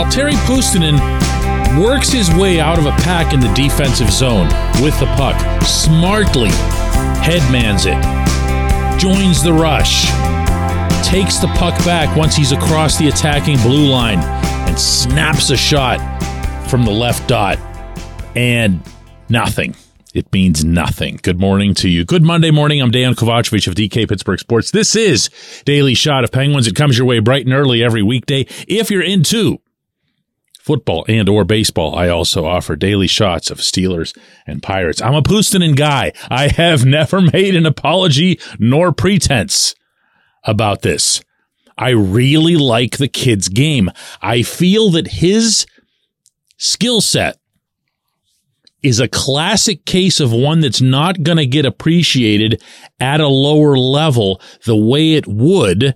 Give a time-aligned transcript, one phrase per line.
[0.00, 0.98] while Terry Puustinen
[1.78, 4.46] works his way out of a pack in the defensive zone
[4.82, 6.48] with the puck, smartly
[7.20, 10.06] headmans it, joins the rush,
[11.06, 14.20] takes the puck back once he's across the attacking blue line,
[14.66, 15.98] and snaps a shot
[16.66, 17.58] from the left dot.
[18.34, 18.80] And
[19.28, 19.74] nothing.
[20.14, 21.20] It means nothing.
[21.22, 22.06] Good morning to you.
[22.06, 22.80] Good Monday morning.
[22.80, 24.70] I'm Dejan Kovacevic of DK Pittsburgh Sports.
[24.70, 25.28] This is
[25.66, 26.66] Daily Shot of Penguins.
[26.66, 28.46] It comes your way bright and early every weekday.
[28.66, 29.60] If you're into
[30.60, 35.00] football and or baseball, I also offer daily shots of Steelers and Pirates.
[35.00, 36.12] I'm a Puustinen guy.
[36.30, 39.74] I have never made an apology nor pretense
[40.44, 41.22] about this.
[41.78, 43.90] I really like the kid's game.
[44.20, 45.66] I feel that his
[46.58, 47.38] skill set
[48.82, 52.62] is a classic case of one that's not going to get appreciated
[52.98, 55.94] at a lower level the way it would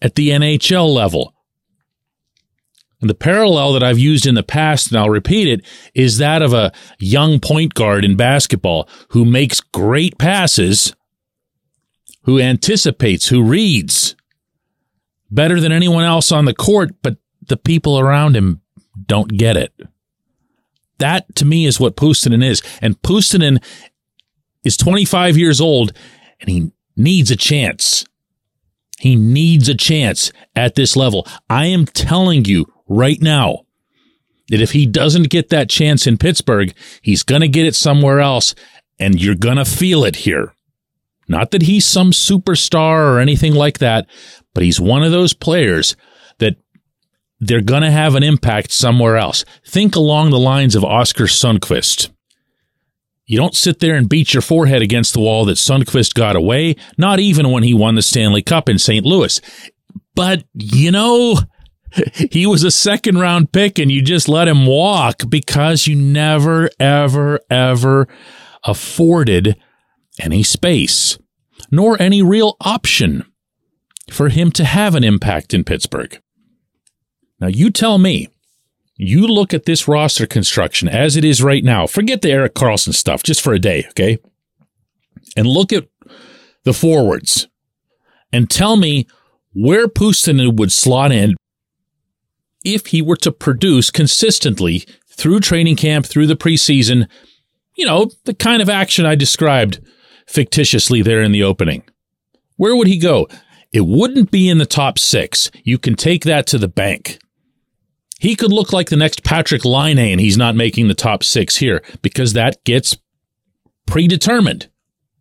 [0.00, 1.35] at the NHL level.
[3.00, 6.40] And the parallel that I've used in the past, and I'll repeat it, is that
[6.40, 10.94] of a young point guard in basketball who makes great passes,
[12.22, 14.16] who anticipates, who reads
[15.30, 18.62] better than anyone else on the court, but the people around him
[19.06, 19.72] don't get it.
[20.98, 22.62] That to me is what Puustinen is.
[22.80, 23.62] And Puustinen
[24.64, 25.92] is 25 years old
[26.40, 28.06] and he needs a chance.
[28.98, 31.26] He needs a chance at this level.
[31.50, 33.64] I am telling you right now
[34.48, 38.20] that if he doesn't get that chance in Pittsburgh, he's going to get it somewhere
[38.20, 38.54] else
[38.98, 40.54] and you're going to feel it here.
[41.28, 44.06] Not that he's some superstar or anything like that,
[44.54, 45.96] but he's one of those players
[46.38, 46.56] that
[47.40, 49.44] they're going to have an impact somewhere else.
[49.66, 52.10] Think along the lines of Oskar Sundqvist.
[53.26, 56.76] You don't sit there and beat your forehead against the wall that Sundquist got away,
[56.96, 59.04] not even when he won the Stanley Cup in St.
[59.04, 59.40] Louis.
[60.14, 61.36] But, you know,
[62.30, 66.70] he was a second round pick and you just let him walk because you never,
[66.78, 68.08] ever, ever
[68.64, 69.56] afforded
[70.20, 71.18] any space,
[71.70, 73.24] nor any real option
[74.10, 76.20] for him to have an impact in Pittsburgh.
[77.40, 78.28] Now, you tell me,
[78.96, 82.94] you look at this roster construction as it is right now, forget the Erik Karlsson
[82.94, 84.18] stuff just for a day, okay?
[85.36, 85.86] And look at
[86.64, 87.48] the forwards
[88.32, 89.06] and tell me
[89.52, 91.34] where Puustinen would slot in
[92.66, 97.08] if he were to produce consistently through training camp, through the preseason,
[97.76, 99.80] you know, the kind of action I described
[100.26, 101.84] fictitiously there in the opening.
[102.56, 103.28] Where would he go?
[103.72, 105.50] It wouldn't be in the top six.
[105.62, 107.18] You can take that to the bank.
[108.18, 111.58] He could look like the next Patrik Laine, and he's not making the top six
[111.58, 112.96] here because that gets
[113.86, 114.68] predetermined.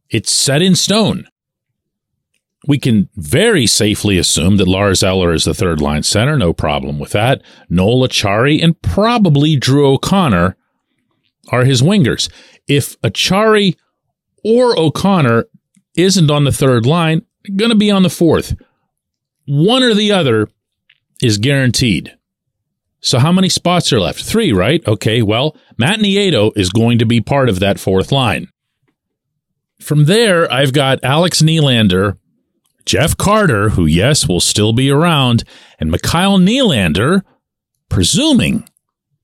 [0.10, 1.28] It's set in stone.
[2.68, 7.00] We can very safely assume that Lars Eller is the third line center, no problem
[7.00, 7.42] with that.
[7.70, 10.58] Noel Acciari and probably Drew O'Connor
[11.50, 12.30] are his wingers.
[12.68, 13.76] If Acciari
[14.44, 15.46] or O'Connor
[15.96, 17.22] isn't on the third line,
[17.56, 18.56] going to be on the fourth.
[19.46, 20.50] One or the other
[21.22, 22.18] is guaranteed.
[23.00, 24.24] So how many spots are left?
[24.24, 24.86] Three, right?
[24.88, 28.50] Okay, well, Matt Nieto is going to be part of that fourth line.
[29.80, 32.18] From there, I've got Alex Nylander,
[32.86, 35.44] Jeff Carter, who, yes, will still be around,
[35.80, 37.24] and Mikael Nylander,
[37.90, 38.68] presuming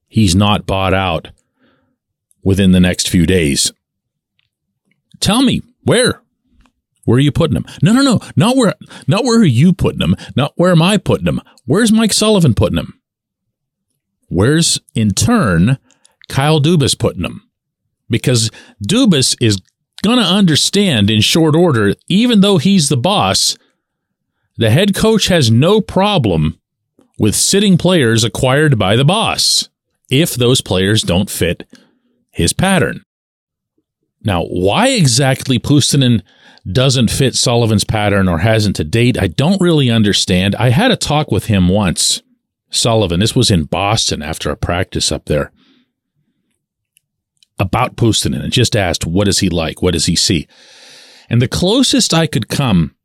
[0.07, 1.29] he's not bought out
[2.43, 3.71] within the next few days.
[5.19, 6.21] Tell me, where?
[7.05, 7.65] Where are you putting him?
[7.81, 8.73] No, no, no, not where,
[9.07, 10.15] not where are you putting him?
[10.35, 11.41] Not where am I putting him?
[11.65, 12.99] Where's Mike Sullivan putting him?
[14.29, 15.77] Where's in turn
[16.29, 17.49] Kyle Dubas putting him?
[18.09, 18.49] Because
[18.87, 19.59] Dubas is
[20.01, 23.57] going to understand in short order, even though he's the boss,
[24.57, 26.59] the head coach has no problem
[27.17, 29.69] with sitting players acquired by the boss
[30.09, 31.67] if those players don't fit
[32.31, 33.03] his pattern.
[34.23, 36.21] Now, why exactly Puustinen
[36.71, 40.55] doesn't fit Sullivan's pattern or hasn't to date, I don't really understand.
[40.55, 42.21] I had a talk with him once
[42.69, 43.19] Sullivan.
[43.19, 45.51] This was in Boston after a practice up there
[47.61, 49.81] about Puustinen and just asked, what does he like?
[49.81, 50.47] What does he see?
[51.29, 52.95] And the closest I could come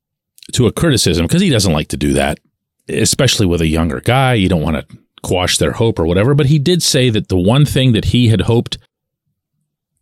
[0.53, 2.39] to a criticism, because he doesn't like to do that,
[2.89, 6.47] especially with a younger guy, you don't want to quash their hope or whatever, but
[6.47, 8.79] he did say that the one thing that he had hoped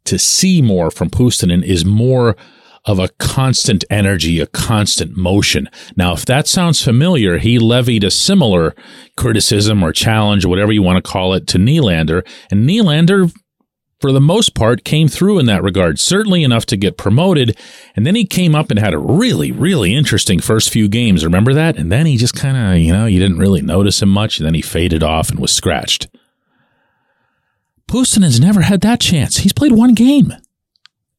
[0.05, 2.37] to see more from Puustinen is more
[2.85, 5.69] of a constant energy, a constant motion.
[5.97, 8.75] Now, if that sounds familiar, he levied a similar
[9.17, 12.27] criticism or challenge, whatever you want to call it, to Nylander.
[12.51, 13.33] And Nylander,
[14.05, 17.56] for the most part, came through in that regard, certainly enough to get promoted.
[17.97, 21.25] And then he came up and had a really, really interesting first few games.
[21.25, 21.79] Remember that?
[21.79, 24.39] And then he just kind of, you know, you didn't really notice him much.
[24.39, 26.09] And then he faded off and was scratched.
[27.89, 29.39] Pustin has never had that chance.
[29.39, 30.35] He's played one game.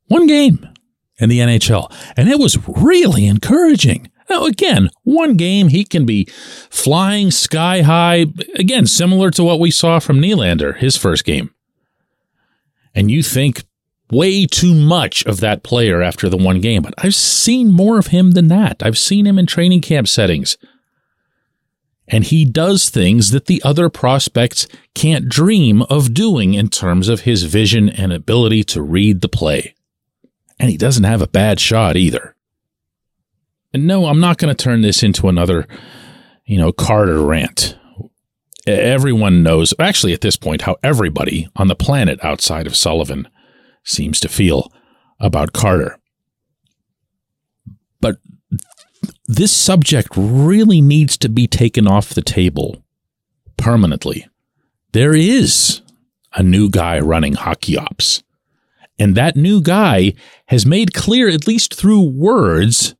[0.05, 0.69] One game
[1.17, 1.91] in the NHL.
[2.15, 4.11] And it was really encouraging.
[4.29, 6.25] Now, again, one game, he can be
[6.69, 8.27] flying sky high.
[8.53, 11.49] Again, similar to what we saw from Nylander, his first game.
[12.95, 13.63] And you think
[14.11, 16.81] way too much of that player after the one game.
[16.81, 18.81] But I've seen more of him than that.
[18.81, 20.57] I've seen him in training camp settings.
[22.07, 27.21] And he does things that the other prospects can't dream of doing in terms of
[27.21, 29.73] his vision and ability to read the play.
[30.59, 32.35] And he doesn't have a bad shot either.
[33.73, 35.67] And no, I'm not going to turn this into another,
[36.45, 37.77] you know, Carter rant.
[38.67, 43.27] Everyone knows, actually, at this point, how everybody on the planet outside of Sullivan
[43.83, 44.71] seems to feel
[45.19, 45.99] about Carter.
[48.01, 48.17] But
[49.27, 52.83] this subject really needs to be taken off the table
[53.57, 54.27] permanently.
[54.93, 55.81] There is
[56.33, 58.23] a new guy running hockey ops.
[58.97, 60.13] And that new guy
[60.47, 62.95] has made clear, at least through words,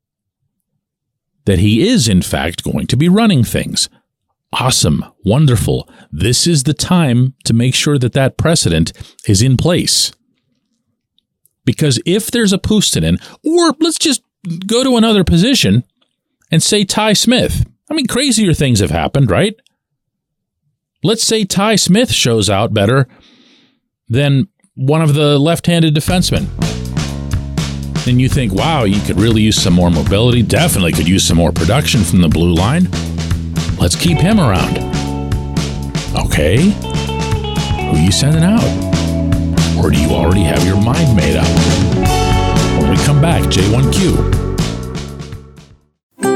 [1.46, 3.90] that he is, in fact, going to be running things.
[4.58, 5.90] Awesome, wonderful.
[6.12, 8.94] This is the time to make sure that that precedent
[9.28, 10.14] is in place.
[11.66, 14.22] Because if there's a Puustinen, or let's just
[14.66, 15.84] go to another position
[16.52, 17.66] and say Ty Smith.
[17.90, 19.56] I mean, crazier things have happened, right?
[21.04, 23.08] Let's say Ty Smith shows out better
[24.08, 26.48] than one of the left handed defensemen.
[28.06, 30.44] Then you think, wow, you could really use some more mobility.
[30.44, 32.88] Definitely could use some more production from the blue line.
[33.80, 34.78] Let's keep him around.
[36.16, 36.58] Okay.
[37.92, 38.64] Who you sending out?
[39.78, 41.48] Or do you already have your mind made up?
[42.82, 44.46] When we come back, J1Q.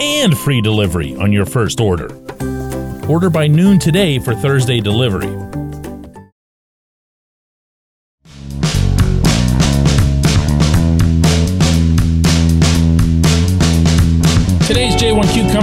[0.00, 2.08] and free delivery on your first order.
[3.08, 5.51] Order by noon today for Thursday delivery.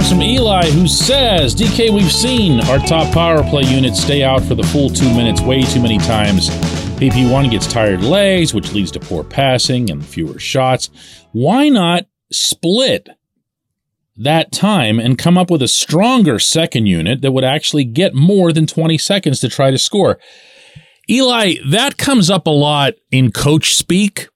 [0.00, 4.42] Comes from Eli, who says, DK, we've seen our top power play units stay out
[4.42, 6.48] for the full two minutes way too many times
[6.98, 10.88] PP1 gets tired legs, which leads to poor passing and fewer shots.
[11.32, 13.10] Why not split
[14.16, 18.54] that time and come up with a stronger second unit that would actually get more
[18.54, 20.18] than 20 seconds to try to score?
[21.10, 24.28] Eli, that comes up a lot in coach speak,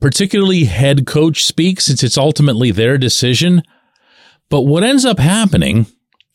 [0.00, 3.62] particularly head coach speak, since it's ultimately their decision.
[4.48, 5.86] But what ends up happening,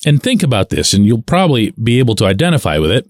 [0.05, 3.07] and think about this, and you'll probably be able to identify with it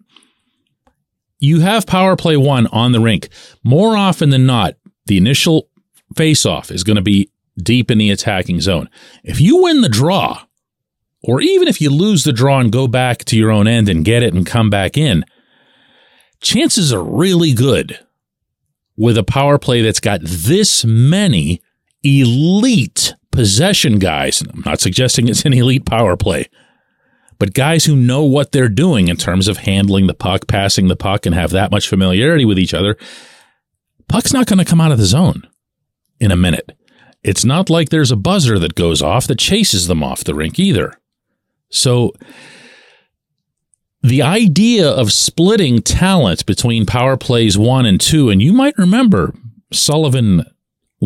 [1.44, 3.28] you have power play one on the rink.
[3.66, 4.76] More often than not,
[5.08, 5.68] the initial
[6.16, 7.30] face-off is going to be
[7.62, 8.90] deep in the attacking zone.
[9.26, 10.46] If you win the draw,
[11.22, 14.06] or even if you lose the draw and go back to your own end and
[14.06, 15.26] get it and come back in,
[16.40, 18.00] chances are really good
[18.96, 21.62] with a power play that's got this many
[22.04, 24.42] elite possession guys.
[24.42, 26.48] I'm not suggesting it's an elite power play,
[27.40, 30.96] but guys who know what they're doing in terms of handling the puck, passing the
[30.96, 32.96] puck, and have that much familiarity with each other,
[34.08, 35.48] puck's not going to come out of the zone
[36.20, 36.72] in a minute.
[37.24, 40.60] It's not like there's a buzzer that goes off that chases them off the rink
[40.60, 40.94] either.
[41.70, 42.14] So
[44.02, 49.34] the idea of splitting talent between power plays one and two, and you might remember
[49.72, 50.46] Sullivan,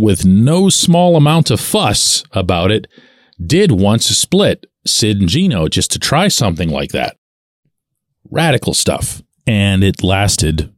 [0.01, 2.87] with no small amount of fuss about it,
[3.43, 7.17] did once split Sid and Gino just to try something like that.
[8.29, 9.21] Radical stuff.
[9.45, 10.73] And it lasted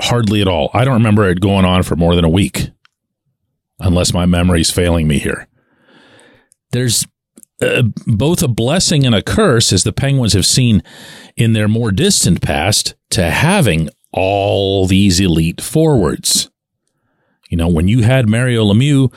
[0.00, 0.70] hardly at all.
[0.72, 2.70] I don't remember it going on for more than a week,
[3.80, 5.48] unless my memory's failing me here.
[6.72, 7.06] There's
[7.60, 10.82] uh, both a blessing and a curse, as the Penguins have seen
[11.36, 16.49] in their more distant past, to having all these elite forwards.
[17.50, 19.12] You know, when you had Mario Lemieux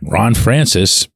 [0.00, 1.06] and Ron Francis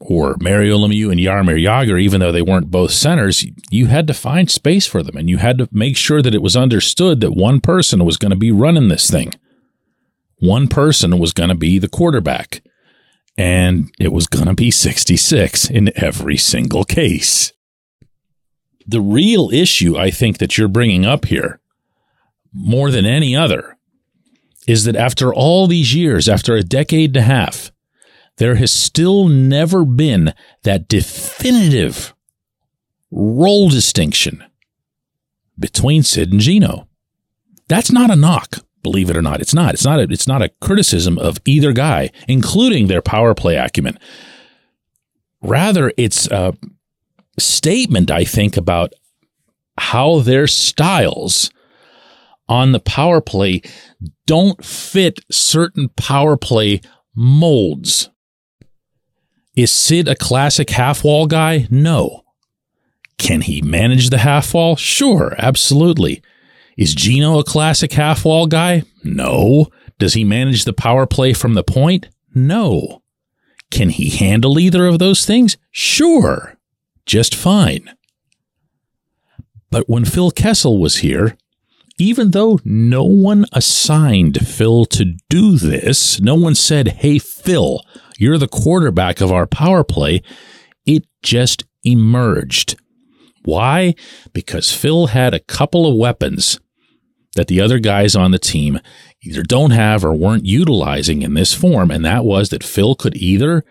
[0.00, 4.14] or Mario Lemieux and Jaromir Jagr, even though they weren't both centers, you had to
[4.14, 7.32] find space for them and you had to make sure that it was understood that
[7.32, 9.32] one person was going to be running this thing.
[10.40, 12.62] One person was going to be the quarterback
[13.36, 17.52] and it was going to be 66 in every single case.
[18.88, 21.60] The real issue I think that you're bringing up here,
[22.52, 23.77] more than any other,
[24.68, 27.72] is that after all these years, after a decade and a half,
[28.36, 32.14] there has still never been that definitive
[33.10, 34.44] role distinction
[35.58, 36.86] between Sid and Gino.
[37.66, 39.40] That's not a knock, believe it or not.
[39.40, 39.72] It's not.
[39.72, 43.98] It's not a, it's not a criticism of either guy, including their power play acumen.
[45.40, 46.54] Rather, it's a
[47.38, 48.92] statement, I think, about
[49.78, 51.50] how their styles
[52.48, 53.62] on the power play
[54.26, 56.80] don't fit certain power play
[57.14, 58.10] molds.
[59.56, 61.66] Is Sid a classic half wall guy?
[61.70, 62.24] No.
[63.18, 64.76] Can he manage the half wall?
[64.76, 66.22] Sure, absolutely.
[66.76, 68.84] Is Gino a classic half wall guy?
[69.02, 69.66] No.
[69.98, 72.08] Does he manage the power play from the point?
[72.34, 73.02] No.
[73.70, 75.56] Can he handle either of those things?
[75.72, 76.56] Sure.
[77.04, 77.90] Just fine.
[79.70, 81.36] But when Phil Kessel was here,
[81.98, 87.82] even though no one assigned Phil to do this, no one said, Hey, Phil,
[88.18, 90.22] you're the quarterback of our power play.
[90.86, 92.76] It just emerged.
[93.44, 93.94] Why?
[94.32, 96.60] Because Phil had a couple of weapons
[97.34, 98.80] that the other guys on the team
[99.22, 101.90] either don't have or weren't utilizing in this form.
[101.90, 103.64] And that was that Phil could either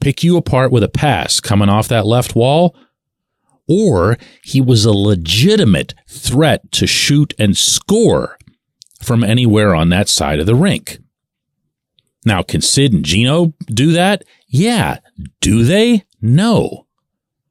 [0.00, 2.76] pick you apart with a pass coming off that left wall,
[3.68, 8.38] or he was a legitimate threat to shoot and score
[9.02, 10.98] from anywhere on that side of the rink.
[12.24, 14.24] Now, can Sid and Gino do that?
[14.48, 14.98] Yeah.
[15.40, 16.04] Do they?
[16.20, 16.86] No.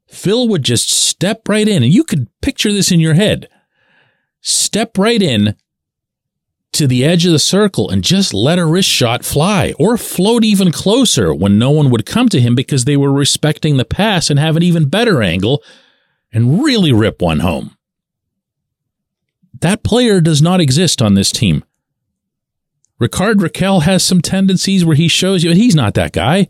[0.07, 3.47] Phil would just step right in, and you could picture this in your head.
[4.41, 5.55] Step right in
[6.73, 10.43] to the edge of the circle and just let a wrist shot fly or float
[10.43, 14.29] even closer when no one would come to him because they were respecting the pass
[14.29, 15.63] and have an even better angle
[16.35, 17.75] and really rip one home.
[19.61, 21.63] That player does not exist on this team.
[22.99, 26.49] Rickard Rakell has some tendencies where he shows you he's not that guy.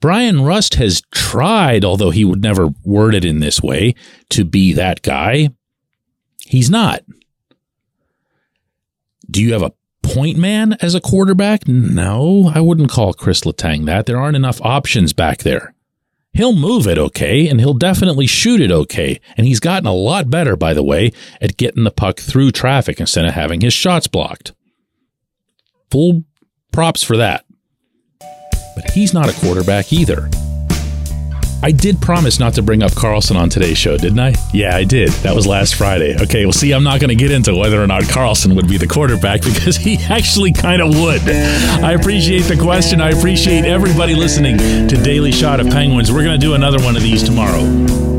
[0.00, 3.94] Bryan Rust has tried, although he would never word it in this way,
[4.30, 5.50] to be that guy.
[6.40, 7.02] He's not.
[9.30, 11.68] Do you have a point man as a quarterback?
[11.68, 14.06] No, I wouldn't call Chris Letang that.
[14.06, 15.74] There aren't enough options back there.
[16.38, 19.20] He'll move it okay, and he'll definitely shoot it okay.
[19.36, 23.00] And he's gotten a lot better, by the way, at getting the puck through traffic
[23.00, 24.52] instead of having his shots blocked
[25.90, 26.24] full
[26.72, 27.44] props for that.
[28.20, 30.30] But he's not a quarterback either.
[31.62, 34.34] I did promise not to bring up Karlsson on today's show, didn't I?
[34.52, 35.08] Yeah, I did.
[35.24, 36.16] That was last Friday.
[36.20, 38.78] Okay, well, see, I'm not going to get into whether or not Karlsson would be
[38.78, 41.20] the quarterback because he actually kind of would.
[41.28, 43.00] I appreciate the question.
[43.00, 46.12] I appreciate everybody listening to Daily Shot of Penguins.
[46.12, 48.17] We're going to do another one of these tomorrow.